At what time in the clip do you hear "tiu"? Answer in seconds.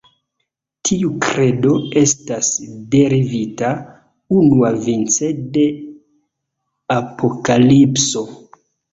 0.89-1.09